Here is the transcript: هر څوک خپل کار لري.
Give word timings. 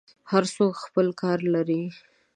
هر 0.31 0.43
څوک 0.55 0.73
خپل 0.85 1.07
کار 1.21 1.39
لري. 1.53 1.81